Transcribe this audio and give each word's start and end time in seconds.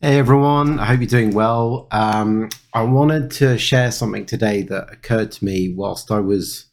Hey 0.00 0.16
everyone, 0.16 0.78
I 0.78 0.84
hope 0.84 1.00
you're 1.00 1.08
doing 1.08 1.32
well. 1.32 1.88
Um, 1.90 2.50
I 2.72 2.82
wanted 2.82 3.32
to 3.32 3.58
share 3.58 3.90
something 3.90 4.26
today 4.26 4.62
that 4.62 4.92
occurred 4.92 5.32
to 5.32 5.44
me 5.44 5.74
whilst 5.74 6.12
I 6.12 6.20
was 6.20 6.66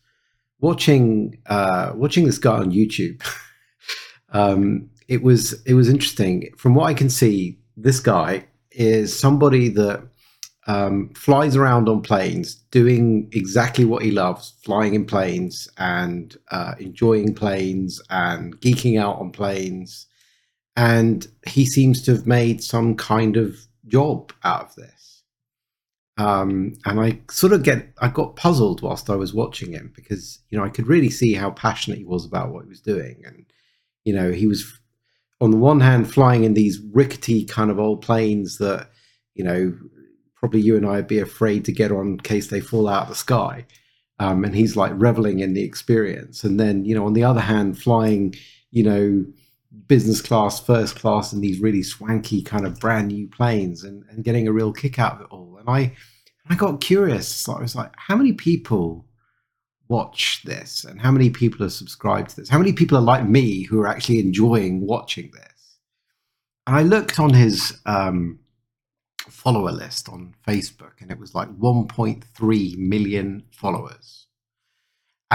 watching 0.60 1.40
uh, 1.48 1.94
watching 1.96 2.26
this 2.26 2.38
guy 2.38 2.58
on 2.58 2.72
YouTube. 2.72 3.24
um, 4.30 4.92
it 5.08 5.24
was 5.24 5.60
it 5.64 5.74
was 5.74 5.90
interesting. 5.90 6.52
From 6.56 6.76
what 6.76 6.86
I 6.86 6.94
can 6.94 7.10
see, 7.10 7.58
this 7.76 8.00
guy 8.00 8.46
is 8.70 9.18
somebody 9.18 9.70
that 9.70 10.04
um, 10.68 11.10
flies 11.16 11.56
around 11.56 11.90
on 11.90 12.04
planes, 12.04 12.54
doing 12.70 13.28
exactly 13.32 13.86
what 13.86 14.04
he 14.04 14.12
loves: 14.12 14.54
flying 14.64 14.94
in 14.94 15.04
planes 15.04 15.68
and 15.80 16.38
uh, 16.52 16.76
enjoying 16.80 17.34
planes 17.34 18.00
and 18.12 18.56
geeking 18.62 19.02
out 19.02 19.18
on 19.18 19.32
planes 19.32 20.06
and 20.76 21.28
he 21.48 21.66
seems 21.66 22.02
to 22.04 22.12
have 22.12 22.28
made 22.28 22.64
some 22.64 22.96
kind 22.96 23.38
of 23.38 23.58
job 23.88 24.32
out 24.44 24.70
of 24.70 24.76
this. 24.76 25.24
Um, 26.18 26.74
and 26.86 27.00
I 27.00 27.20
sort 27.30 27.54
of 27.54 27.64
get, 27.64 27.94
I 28.00 28.08
got 28.08 28.36
puzzled 28.36 28.82
whilst 28.82 29.10
I 29.10 29.16
was 29.16 29.34
watching 29.34 29.74
him 29.74 29.92
because, 29.96 30.40
you 30.50 30.58
know, 30.58 30.64
I 30.64 30.70
could 30.70 30.88
really 30.88 31.10
see 31.10 31.34
how 31.34 31.52
passionate 31.52 32.00
he 32.00 32.06
was 32.06 32.26
about 32.26 32.52
what 32.52 32.64
he 32.64 32.70
was 32.70 32.82
doing. 32.82 33.22
And, 33.26 33.46
you 34.06 34.14
know, 34.14 34.32
he 34.32 34.48
was 34.48 34.80
on 35.42 35.52
the 35.52 35.58
one 35.58 35.82
hand 35.82 36.12
flying 36.12 36.46
in 36.46 36.54
these 36.54 36.80
rickety 36.94 37.44
kind 37.44 37.70
of 37.70 37.80
old 37.80 38.02
planes 38.02 38.58
that, 38.60 38.90
you 39.34 39.44
know, 39.44 39.78
probably 40.36 40.62
you 40.62 40.78
and 40.78 40.86
I 40.86 40.98
would 40.98 41.08
be 41.08 41.20
afraid 41.20 41.66
to 41.66 41.74
get 41.74 41.92
on 41.92 42.08
in 42.08 42.20
case 42.20 42.48
they 42.48 42.62
fall 42.62 42.88
out 42.88 43.04
of 43.04 43.10
the 43.10 43.16
sky. 43.16 43.66
Um, 44.20 44.46
and 44.46 44.56
he's 44.56 44.78
like 44.78 44.94
reveling 44.96 45.42
in 45.42 45.54
the 45.54 45.64
experience. 45.64 46.46
And 46.46 46.58
then, 46.58 46.86
you 46.86 46.96
know, 46.96 47.06
on 47.06 47.14
the 47.14 47.26
other 47.26 47.42
hand, 47.42 47.78
flying, 47.78 48.36
you 48.72 48.84
know, 48.84 49.26
business 49.88 50.22
class, 50.22 50.60
first 50.60 50.96
class, 50.96 51.34
and 51.34 51.44
these 51.44 51.60
really 51.60 51.84
swanky 51.84 52.42
kind 52.42 52.66
of 52.66 52.80
brand 52.80 53.10
new 53.10 53.28
planes, 53.28 53.84
and, 53.84 54.04
and 54.10 54.24
getting 54.24 54.48
a 54.48 54.54
real 54.54 54.74
kick 54.74 55.00
out 55.00 55.16
of 55.16 55.22
it 55.22 55.28
all. 55.30 55.58
And 55.60 55.70
I, 55.70 55.96
I 56.50 56.56
got 56.56 56.82
curious. 56.82 57.28
So 57.28 57.54
I 57.54 57.62
was 57.62 57.76
like, 57.76 57.92
how 57.98 58.16
many 58.16 58.34
people 58.34 59.06
watch 59.88 60.42
this, 60.44 60.84
and 60.84 61.02
how 61.02 61.12
many 61.12 61.30
people 61.30 61.66
are 61.66 61.70
subscribed 61.70 62.32
to 62.32 62.36
this? 62.38 62.50
How 62.50 62.58
many 62.58 62.74
people 62.74 62.98
are 62.98 63.02
like 63.02 63.28
me 63.28 63.64
who 63.64 63.80
are 63.82 63.88
actually 63.88 64.20
enjoying 64.20 64.82
watching 64.82 65.32
this? 65.32 65.78
And 66.68 66.76
I 66.76 66.82
looked 66.82 67.20
on 67.20 67.34
his 67.34 67.80
um, 67.86 68.40
follower 69.30 69.72
list 69.72 70.10
on 70.10 70.36
Facebook, 70.48 71.02
and 71.02 71.12
it 71.12 71.20
was 71.20 71.36
like 71.36 71.50
1.3 71.50 72.78
million 72.78 73.44
followers. 73.52 74.28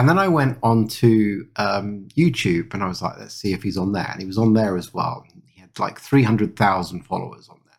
And 0.01 0.09
then 0.09 0.19
I 0.19 0.29
went 0.29 0.57
on 0.63 0.89
to 0.89 1.47
um, 1.57 2.09
YouTube 2.17 2.73
and 2.73 2.83
I 2.83 2.89
was 2.89 3.03
like, 3.03 3.19
let's 3.19 3.35
see 3.35 3.53
if 3.53 3.63
he's 3.63 3.77
on 3.77 3.93
there. 3.93 4.09
And 4.11 4.19
he 4.19 4.27
was 4.27 4.39
on 4.39 4.55
there 4.55 4.79
as 4.79 4.95
well. 4.95 5.23
He 5.45 5.61
had 5.61 5.79
like 5.79 6.01
300,000 6.01 7.03
followers 7.03 7.51
on 7.51 7.61
there. 7.67 7.75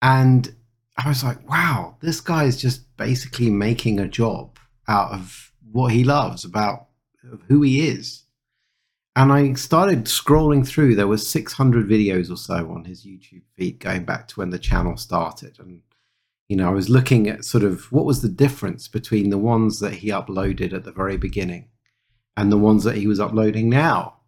And 0.00 0.56
I 0.96 1.06
was 1.06 1.22
like, 1.22 1.46
wow, 1.46 1.98
this 2.00 2.22
guy 2.22 2.44
is 2.44 2.58
just 2.58 2.96
basically 2.96 3.50
making 3.50 4.00
a 4.00 4.08
job 4.08 4.58
out 4.88 5.12
of 5.12 5.52
what 5.72 5.92
he 5.92 6.04
loves, 6.04 6.42
about 6.42 6.86
who 7.48 7.60
he 7.60 7.86
is. 7.86 8.22
And 9.14 9.30
I 9.30 9.52
started 9.52 10.06
scrolling 10.06 10.66
through. 10.66 10.94
There 10.94 11.06
was 11.06 11.28
600 11.28 11.86
videos 11.86 12.30
or 12.30 12.38
so 12.38 12.70
on 12.70 12.86
his 12.86 13.04
YouTube 13.04 13.42
feed 13.52 13.78
going 13.78 14.06
back 14.06 14.26
to 14.28 14.40
when 14.40 14.48
the 14.48 14.58
channel 14.58 14.96
started. 14.96 15.58
And 15.58 15.82
you 16.48 16.56
know, 16.56 16.68
I 16.68 16.72
was 16.72 16.90
looking 16.90 17.28
at 17.28 17.44
sort 17.44 17.64
of 17.64 17.90
what 17.90 18.04
was 18.04 18.22
the 18.22 18.28
difference 18.28 18.88
between 18.88 19.30
the 19.30 19.38
ones 19.38 19.80
that 19.80 19.94
he 19.94 20.08
uploaded 20.08 20.72
at 20.72 20.84
the 20.84 20.92
very 20.92 21.16
beginning 21.16 21.68
and 22.36 22.52
the 22.52 22.58
ones 22.58 22.84
that 22.84 22.96
he 22.96 23.06
was 23.06 23.20
uploading 23.20 23.68
now. 23.68 24.18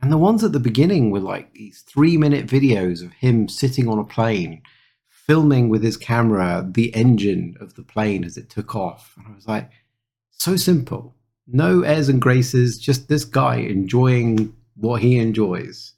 And 0.00 0.12
the 0.12 0.18
ones 0.18 0.44
at 0.44 0.52
the 0.52 0.60
beginning 0.60 1.10
were 1.10 1.20
like 1.20 1.52
these 1.54 1.80
three 1.80 2.16
minute 2.16 2.46
videos 2.46 3.02
of 3.02 3.12
him 3.14 3.48
sitting 3.48 3.88
on 3.88 3.98
a 3.98 4.04
plane, 4.04 4.62
filming 5.08 5.68
with 5.68 5.82
his 5.82 5.96
camera 5.96 6.64
the 6.68 6.94
engine 6.94 7.56
of 7.60 7.74
the 7.74 7.82
plane 7.82 8.22
as 8.22 8.36
it 8.36 8.48
took 8.48 8.76
off. 8.76 9.14
And 9.16 9.26
I 9.26 9.34
was 9.34 9.48
like, 9.48 9.70
so 10.30 10.54
simple. 10.56 11.16
No 11.48 11.82
airs 11.82 12.08
and 12.08 12.22
graces, 12.22 12.78
just 12.78 13.08
this 13.08 13.24
guy 13.24 13.56
enjoying 13.56 14.54
what 14.76 15.02
he 15.02 15.18
enjoys. 15.18 15.94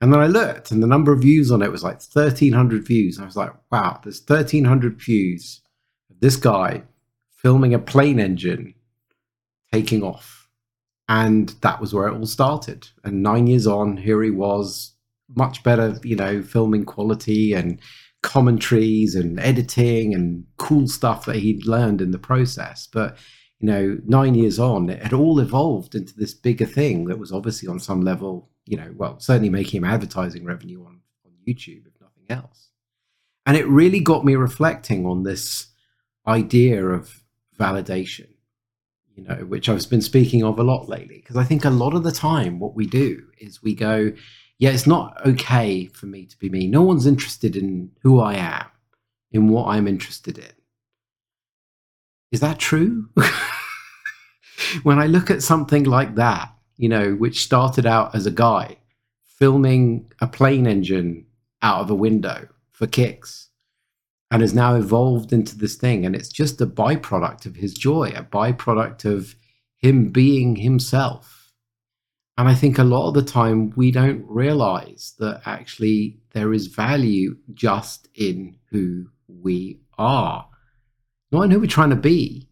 And 0.00 0.12
then 0.12 0.20
I 0.20 0.26
looked, 0.26 0.70
and 0.70 0.82
the 0.82 0.86
number 0.86 1.12
of 1.12 1.20
views 1.20 1.50
on 1.50 1.60
it 1.60 1.70
was 1.70 1.82
like 1.82 2.00
1,300 2.00 2.86
views. 2.86 3.18
I 3.20 3.24
was 3.24 3.36
like, 3.36 3.52
wow, 3.70 4.00
there's 4.02 4.22
1,300 4.26 4.98
views 4.98 5.60
of 6.10 6.20
this 6.20 6.36
guy 6.36 6.82
filming 7.36 7.74
a 7.74 7.78
plane 7.78 8.18
engine 8.18 8.74
taking 9.72 10.02
off. 10.02 10.48
And 11.08 11.50
that 11.60 11.80
was 11.80 11.92
where 11.92 12.06
it 12.08 12.14
all 12.14 12.26
started. 12.26 12.88
And 13.04 13.22
nine 13.22 13.46
years 13.46 13.66
on, 13.66 13.96
here 13.96 14.22
he 14.22 14.30
was, 14.30 14.94
much 15.36 15.62
better, 15.62 15.98
you 16.02 16.16
know, 16.16 16.42
filming 16.42 16.84
quality 16.84 17.52
and 17.52 17.78
commentaries 18.22 19.14
and 19.14 19.38
editing 19.40 20.14
and 20.14 20.44
cool 20.56 20.88
stuff 20.88 21.26
that 21.26 21.36
he'd 21.36 21.66
learned 21.66 22.00
in 22.00 22.10
the 22.10 22.18
process. 22.18 22.88
But, 22.92 23.16
you 23.58 23.66
know, 23.66 23.98
nine 24.06 24.34
years 24.34 24.58
on, 24.58 24.90
it 24.90 25.02
had 25.02 25.12
all 25.12 25.40
evolved 25.40 25.94
into 25.94 26.14
this 26.16 26.34
bigger 26.34 26.66
thing 26.66 27.04
that 27.06 27.18
was 27.18 27.32
obviously 27.32 27.68
on 27.68 27.78
some 27.78 28.02
level 28.02 28.50
you 28.70 28.76
know, 28.76 28.94
well, 28.96 29.18
certainly 29.18 29.50
making 29.50 29.78
him 29.78 29.84
advertising 29.84 30.44
revenue 30.44 30.84
on, 30.84 31.00
on 31.26 31.32
YouTube, 31.46 31.88
if 31.88 32.00
nothing 32.00 32.24
else. 32.30 32.68
And 33.44 33.56
it 33.56 33.66
really 33.66 33.98
got 33.98 34.24
me 34.24 34.36
reflecting 34.36 35.04
on 35.06 35.24
this 35.24 35.66
idea 36.24 36.86
of 36.86 37.24
validation, 37.58 38.28
you 39.16 39.24
know, 39.24 39.34
which 39.46 39.68
I've 39.68 39.90
been 39.90 40.00
speaking 40.00 40.44
of 40.44 40.60
a 40.60 40.62
lot 40.62 40.88
lately. 40.88 41.16
Because 41.16 41.36
I 41.36 41.42
think 41.42 41.64
a 41.64 41.70
lot 41.70 41.94
of 41.94 42.04
the 42.04 42.12
time, 42.12 42.60
what 42.60 42.76
we 42.76 42.86
do 42.86 43.24
is 43.40 43.60
we 43.60 43.74
go, 43.74 44.12
yeah, 44.60 44.70
it's 44.70 44.86
not 44.86 45.20
okay 45.26 45.86
for 45.86 46.06
me 46.06 46.26
to 46.26 46.38
be 46.38 46.48
me. 46.48 46.68
No 46.68 46.82
one's 46.82 47.06
interested 47.06 47.56
in 47.56 47.90
who 48.02 48.20
I 48.20 48.34
am, 48.34 48.66
in 49.32 49.48
what 49.48 49.66
I'm 49.66 49.88
interested 49.88 50.38
in. 50.38 50.52
Is 52.30 52.38
that 52.38 52.60
true? 52.60 53.08
when 54.84 55.00
I 55.00 55.08
look 55.08 55.28
at 55.28 55.42
something 55.42 55.82
like 55.82 56.14
that, 56.14 56.54
you 56.80 56.88
know, 56.88 57.12
which 57.12 57.44
started 57.44 57.84
out 57.84 58.14
as 58.14 58.24
a 58.24 58.30
guy 58.30 58.74
filming 59.22 60.10
a 60.20 60.26
plane 60.26 60.66
engine 60.66 61.26
out 61.60 61.82
of 61.82 61.90
a 61.90 61.94
window 61.94 62.48
for 62.72 62.86
kicks 62.86 63.50
and 64.30 64.40
has 64.40 64.54
now 64.54 64.74
evolved 64.74 65.30
into 65.30 65.58
this 65.58 65.76
thing. 65.76 66.06
And 66.06 66.16
it's 66.16 66.30
just 66.30 66.58
a 66.62 66.66
byproduct 66.66 67.44
of 67.44 67.54
his 67.54 67.74
joy, 67.74 68.14
a 68.16 68.22
byproduct 68.22 69.04
of 69.04 69.34
him 69.76 70.08
being 70.08 70.56
himself. 70.56 71.52
And 72.38 72.48
I 72.48 72.54
think 72.54 72.78
a 72.78 72.84
lot 72.84 73.08
of 73.08 73.14
the 73.14 73.30
time 73.30 73.74
we 73.76 73.90
don't 73.90 74.24
realize 74.26 75.12
that 75.18 75.42
actually 75.44 76.18
there 76.32 76.54
is 76.54 76.68
value 76.68 77.36
just 77.52 78.08
in 78.14 78.56
who 78.70 79.04
we 79.28 79.80
are, 79.98 80.48
not 81.30 81.42
in 81.42 81.50
who 81.50 81.60
we're 81.60 81.66
trying 81.66 81.90
to 81.90 81.96
be. 81.96 82.48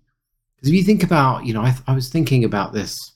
Because 0.56 0.68
if 0.68 0.74
you 0.74 0.84
think 0.84 1.02
about, 1.02 1.46
you 1.46 1.54
know, 1.54 1.62
I, 1.62 1.74
I 1.86 1.94
was 1.94 2.10
thinking 2.10 2.44
about 2.44 2.74
this 2.74 3.14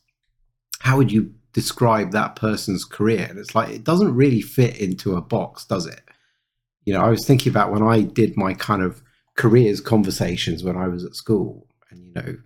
how 0.82 0.97
would 0.97 1.12
you 1.12 1.32
describe 1.53 2.10
that 2.10 2.34
person's 2.34 2.84
career? 2.84 3.25
And 3.31 3.38
it's 3.38 3.54
like, 3.54 3.69
it 3.69 3.84
doesn't 3.84 4.16
really 4.16 4.41
fit 4.41 4.76
into 4.78 5.15
a 5.15 5.22
box, 5.22 5.65
does 5.65 5.87
it? 5.87 6.00
You 6.84 6.93
know, 6.93 7.00
I 7.00 7.09
was 7.09 7.25
thinking 7.25 7.50
about 7.50 7.70
when 7.70 7.84
I 7.84 8.00
did 8.00 8.37
my 8.37 8.53
kind 8.54 8.82
of 8.82 9.00
careers 9.37 9.81
conversations 9.81 10.65
when 10.65 10.76
I 10.76 10.88
was 10.88 11.04
at 11.04 11.15
school, 11.15 11.69
and, 11.88 12.04
you 12.04 12.12
know, 12.15 12.37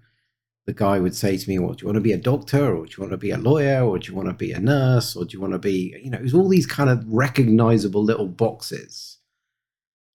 the 0.67 0.75
guy 0.75 0.99
would 0.99 1.15
say 1.15 1.39
to 1.39 1.49
me, 1.49 1.59
Well, 1.59 1.73
do 1.73 1.83
you 1.83 1.87
want 1.87 1.97
to 1.97 2.03
be 2.03 2.13
a 2.13 2.19
doctor, 2.19 2.77
or 2.77 2.85
do 2.85 2.93
you 2.93 3.01
want 3.01 3.13
to 3.13 3.17
be 3.17 3.31
a 3.31 3.39
lawyer, 3.39 3.83
or 3.83 3.99
do 3.99 4.11
you 4.11 4.15
want 4.15 4.29
to 4.29 4.35
be 4.35 4.53
a 4.53 4.61
nurse, 4.61 5.17
or 5.17 5.25
do 5.25 5.33
you 5.33 5.41
want 5.41 5.55
to 5.55 5.59
be, 5.59 5.99
you 6.03 6.11
know, 6.11 6.19
it 6.19 6.23
was 6.23 6.35
all 6.35 6.49
these 6.49 6.67
kind 6.67 6.91
of 6.91 7.03
recognizable 7.09 8.05
little 8.05 8.29
boxes. 8.29 9.17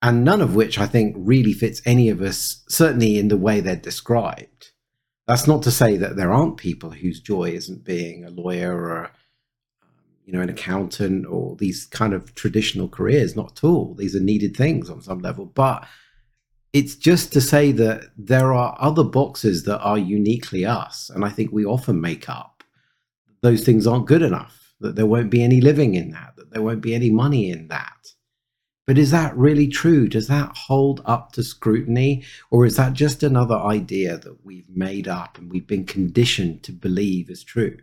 And 0.04 0.24
none 0.24 0.42
of 0.42 0.54
which 0.54 0.78
I 0.78 0.86
think 0.86 1.16
really 1.18 1.54
fits 1.54 1.82
any 1.88 2.10
of 2.10 2.22
us, 2.22 2.64
certainly 2.70 3.18
in 3.18 3.30
the 3.30 3.38
way 3.38 3.62
they're 3.62 3.76
described. 3.76 4.72
That's 5.28 5.48
not 5.48 5.64
to 5.64 5.72
say 5.72 5.98
that 5.98 6.16
there 6.16 6.34
aren't 6.34 6.58
people 6.58 6.90
whose 6.90 7.20
joy 7.20 7.52
isn't 7.52 7.84
being 7.84 8.26
a 8.26 8.30
lawyer 8.30 8.76
or, 8.76 9.06
um, 9.06 9.12
you 10.26 10.34
know, 10.34 10.42
an 10.42 10.50
accountant 10.50 11.26
or 11.26 11.56
these 11.56 11.86
kind 11.86 12.14
of 12.14 12.36
traditional 12.36 12.90
careers. 12.90 13.36
Not 13.36 13.52
at 13.52 13.64
all. 13.64 13.94
These 13.94 14.16
are 14.16 14.20
needed 14.22 14.58
things 14.58 14.90
on 14.90 15.02
some 15.02 15.20
level, 15.20 15.46
but 15.46 15.88
it's 16.74 16.96
just 16.96 17.34
to 17.34 17.42
say 17.42 17.72
that 17.74 18.04
there 18.18 18.54
are 18.54 18.78
other 18.80 19.04
boxes 19.04 19.64
that 19.66 19.80
are 19.80 19.98
uniquely 19.98 20.66
us, 20.66 21.10
and 21.10 21.26
I 21.26 21.30
think 21.30 21.52
we 21.52 21.66
often 21.66 22.00
make 22.00 22.30
up 22.30 22.64
those 23.42 23.64
things 23.64 23.88
aren't 23.88 24.08
good 24.08 24.22
enough. 24.22 24.58
That 24.80 24.96
there 24.96 25.06
won't 25.06 25.30
be 25.30 25.44
any 25.44 25.62
living 25.62 25.96
in 25.96 26.12
that. 26.12 26.34
That 26.38 26.52
there 26.52 26.62
won't 26.62 26.82
be 26.82 26.96
any 26.96 27.12
money 27.12 27.52
in 27.52 27.68
that 27.68 28.12
but 28.92 28.98
is 28.98 29.12
that 29.12 29.38
really 29.38 29.70
true? 29.70 30.10
Does 30.10 30.28
that 30.28 30.52
hold 30.54 31.02
up 31.06 31.32
to 31.32 31.44
scrutiny? 31.44 32.26
Or 32.50 32.66
is 32.66 32.76
that 32.76 32.92
just 32.92 33.24
another 33.24 33.56
idea 33.56 34.18
that 34.18 34.46
we've 34.46 34.70
made 34.70 35.08
up 35.08 35.38
and 35.38 35.50
we've 35.50 35.66
been 35.66 35.86
conditioned 35.86 36.64
to 36.64 36.74
believe 36.74 37.30
is 37.30 37.42
true? 37.42 37.78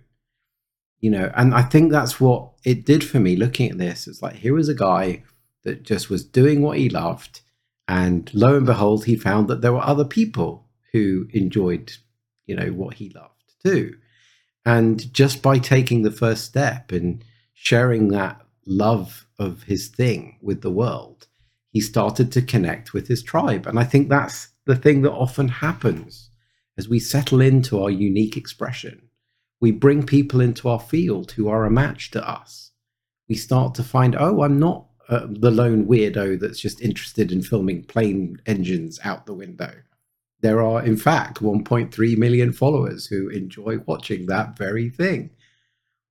You 1.01 1.13
know, 1.13 1.33
and 1.35 1.55
I 1.55 1.63
think 1.63 1.91
that's 1.91 2.21
what 2.21 2.51
it 2.63 2.85
did 2.85 3.03
for 3.03 3.21
me 3.21 3.37
looking 3.37 3.71
at 3.71 3.79
this. 3.79 4.07
It's 4.07 4.21
like, 4.21 4.35
here 4.35 4.53
was 4.53 4.69
a 4.69 4.75
guy 4.75 5.23
that 5.65 5.83
just 5.83 6.11
was 6.11 6.27
doing 6.27 6.61
what 6.61 6.77
he 6.77 6.91
loved. 6.91 7.41
And 7.89 8.31
lo 8.35 8.59
and 8.59 8.67
behold, 8.67 9.07
he 9.07 9.17
found 9.17 9.49
that 9.49 9.63
there 9.63 9.73
were 9.73 9.81
other 9.81 10.05
people 10.05 10.69
who 10.93 11.27
enjoyed, 11.31 11.91
you 12.45 12.55
know, 12.55 12.67
what 12.67 12.97
he 12.97 13.09
loved 13.09 13.55
too. 13.65 13.97
And 14.67 15.11
just 15.15 15.41
by 15.41 15.59
taking 15.59 16.03
the 16.03 16.11
first 16.11 16.45
step 16.45 16.93
and 16.93 17.25
sharing 17.55 18.09
that 18.09 18.43
love 18.69 19.27
of 19.39 19.65
his 19.65 19.89
thing 19.89 20.39
with 20.43 20.63
the 20.63 20.71
world, 20.71 21.27
he 21.71 21.81
started 21.81 22.31
to 22.33 22.43
connect 22.43 22.93
with 22.93 23.09
his 23.09 23.23
tribe. 23.23 23.67
And 23.67 23.79
I 23.79 23.85
think 23.85 24.09
that's 24.09 24.49
the 24.67 24.77
thing 24.77 25.03
that 25.03 25.13
often 25.13 25.49
happens 25.49 26.31
as 26.77 26.89
we 26.89 27.01
settle 27.01 27.41
into 27.41 27.83
our 27.83 27.91
unique 27.91 28.37
expression. 28.37 29.03
We 29.61 29.73
bring 29.73 30.07
people 30.07 30.41
into 30.41 30.69
our 30.69 30.79
field 30.79 31.33
who 31.33 31.49
are 31.49 31.65
a 31.65 31.71
match 31.71 32.11
to 32.13 32.29
us. 32.29 32.71
We 33.29 33.35
start 33.35 33.75
to 33.75 33.83
find, 33.83 34.15
oh, 34.17 34.43
I'm 34.43 34.59
not 34.59 34.87
uh, 35.09 35.27
the 35.29 35.51
lone 35.51 35.87
weirdo 35.87 36.39
that's 36.39 36.61
just 36.61 36.81
interested 36.81 37.33
in 37.33 37.43
filming 37.43 37.83
plane 37.85 38.41
engines 38.47 39.01
out 39.05 39.27
the 39.27 39.35
window. 39.35 39.73
There 40.41 40.63
are, 40.63 40.85
in 40.85 40.97
fact, 40.97 41.41
1.3 41.41 42.17
million 42.17 42.53
followers 42.53 43.07
who 43.07 43.29
enjoy 43.29 43.79
watching 43.87 44.27
that 44.27 44.57
very 44.57 44.89
thing. 44.89 45.31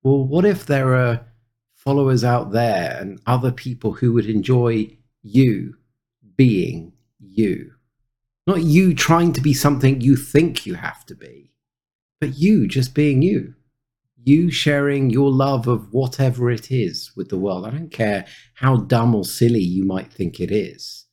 Well, 0.02 0.24
what 0.24 0.44
if 0.44 0.66
there 0.66 0.94
are 0.94 1.20
followers 1.88 2.22
out 2.22 2.52
there 2.52 2.98
and 3.00 3.18
other 3.26 3.50
people 3.50 3.92
who 3.92 4.12
would 4.12 4.26
enjoy 4.26 4.86
you 5.22 5.72
being 6.36 6.92
you? 7.18 7.70
Not 8.46 8.62
you 8.62 8.94
trying 8.94 9.32
to 9.32 9.40
be 9.40 9.54
something 9.54 10.02
you 10.02 10.14
think 10.14 10.66
you 10.66 10.74
have 10.74 11.06
to 11.06 11.14
be, 11.14 11.50
but 12.20 12.36
you 12.36 12.68
just 12.68 12.94
being 12.94 13.22
you 13.22 13.54
you 14.22 14.50
sharing 14.50 15.08
your 15.08 15.30
love 15.30 15.66
of 15.66 15.90
whatever 15.94 16.50
it 16.50 16.70
is 16.70 17.10
with 17.16 17.30
the 17.30 17.38
world. 17.38 17.64
I 17.64 17.70
don't 17.70 17.90
care 17.90 18.26
how 18.52 18.76
dumb 18.76 19.14
or 19.14 19.24
silly 19.24 19.62
you 19.62 19.86
might 19.86 20.12
think 20.12 20.40
it 20.40 20.50
is, 20.50 21.06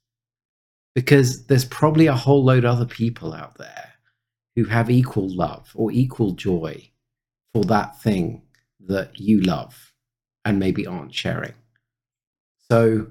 because 0.93 1.47
there's 1.47 1.63
probably 1.63 2.07
a 2.07 2.15
whole 2.15 2.43
load 2.43 2.65
of 2.65 2.75
other 2.75 2.85
people 2.85 3.33
out 3.33 3.57
there 3.57 3.93
who 4.57 4.65
have 4.65 4.89
equal 4.89 5.33
love 5.33 5.71
or 5.73 5.89
equal 5.93 6.31
joy 6.31 6.91
for 7.53 7.63
that 7.63 8.01
thing 8.01 8.41
that 8.85 9.17
you 9.17 9.39
love 9.39 9.93
and 10.45 10.59
maybe 10.59 10.87
aren't 10.87 11.13
sharing. 11.13 11.53
So 12.69 13.07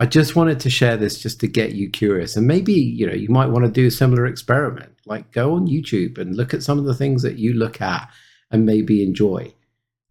I 0.00 0.06
just 0.06 0.36
wanted 0.36 0.60
to 0.60 0.70
share 0.70 0.96
this 0.96 1.20
just 1.20 1.40
to 1.40 1.48
get 1.48 1.72
you 1.72 1.90
curious. 1.90 2.36
And 2.36 2.46
maybe, 2.46 2.72
you 2.72 3.06
know, 3.06 3.14
you 3.14 3.28
might 3.28 3.50
want 3.50 3.64
to 3.64 3.70
do 3.70 3.86
a 3.86 3.90
similar 3.90 4.26
experiment. 4.26 4.92
Like 5.06 5.32
go 5.32 5.54
on 5.54 5.66
YouTube 5.66 6.18
and 6.18 6.36
look 6.36 6.54
at 6.54 6.62
some 6.62 6.78
of 6.78 6.84
the 6.84 6.94
things 6.94 7.22
that 7.22 7.38
you 7.38 7.52
look 7.52 7.80
at 7.80 8.08
and 8.50 8.64
maybe 8.64 9.02
enjoy 9.02 9.52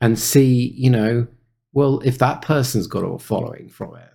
and 0.01 0.19
see, 0.19 0.73
you 0.75 0.89
know, 0.89 1.27
well, 1.73 2.01
if 2.01 2.17
that 2.19 2.41
person's 2.41 2.87
got 2.87 3.01
a 3.03 3.17
following 3.17 3.69
from 3.69 3.95
it, 3.95 4.09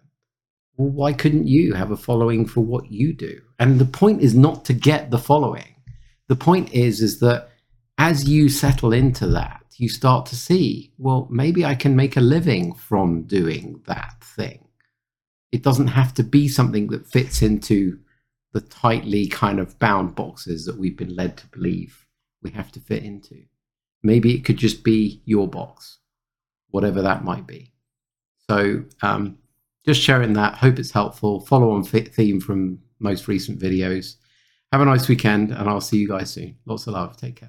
well, 0.76 0.90
why 0.90 1.12
couldn't 1.12 1.46
you 1.46 1.74
have 1.74 1.90
a 1.90 1.96
following 1.96 2.46
for 2.46 2.60
what 2.60 2.90
you 2.90 3.12
do? 3.12 3.40
And 3.58 3.78
the 3.78 3.84
point 3.84 4.20
is 4.20 4.34
not 4.34 4.64
to 4.66 4.72
get 4.72 5.10
the 5.10 5.18
following. 5.18 5.76
The 6.28 6.36
point 6.36 6.72
is, 6.72 7.00
is 7.00 7.20
that 7.20 7.50
as 7.98 8.28
you 8.28 8.48
settle 8.48 8.92
into 8.92 9.26
that, 9.28 9.61
you 9.82 9.88
start 9.88 10.26
to 10.26 10.36
see, 10.36 10.92
well, 10.96 11.26
maybe 11.28 11.64
I 11.64 11.74
can 11.74 11.96
make 11.96 12.16
a 12.16 12.20
living 12.20 12.72
from 12.72 13.22
doing 13.22 13.82
that 13.86 14.14
thing. 14.22 14.68
It 15.50 15.62
doesn't 15.62 15.88
have 15.88 16.14
to 16.14 16.22
be 16.22 16.46
something 16.46 16.86
that 16.88 17.08
fits 17.08 17.42
into 17.42 17.98
the 18.52 18.60
tightly 18.60 19.26
kind 19.26 19.58
of 19.58 19.76
bound 19.80 20.14
boxes 20.14 20.64
that 20.66 20.78
we've 20.78 20.96
been 20.96 21.16
led 21.16 21.36
to 21.38 21.48
believe 21.48 22.06
we 22.42 22.50
have 22.50 22.70
to 22.72 22.80
fit 22.80 23.02
into. 23.02 23.42
Maybe 24.04 24.36
it 24.36 24.44
could 24.44 24.56
just 24.56 24.84
be 24.84 25.20
your 25.24 25.48
box, 25.48 25.98
whatever 26.70 27.02
that 27.02 27.24
might 27.24 27.48
be. 27.48 27.72
So 28.48 28.84
um, 29.02 29.38
just 29.84 30.00
sharing 30.00 30.34
that. 30.34 30.54
Hope 30.54 30.78
it's 30.78 30.92
helpful. 30.92 31.40
Follow 31.40 31.72
on 31.72 31.82
theme 31.82 32.40
from 32.40 32.78
most 33.00 33.26
recent 33.26 33.58
videos. 33.58 34.14
Have 34.70 34.80
a 34.80 34.84
nice 34.84 35.08
weekend, 35.08 35.50
and 35.50 35.68
I'll 35.68 35.80
see 35.80 35.98
you 35.98 36.08
guys 36.08 36.30
soon. 36.30 36.56
Lots 36.66 36.86
of 36.86 36.94
love. 36.94 37.16
Take 37.16 37.34
care. 37.34 37.40